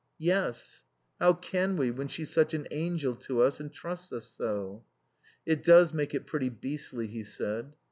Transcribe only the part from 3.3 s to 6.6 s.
us and trusts us so?" "It does make it pretty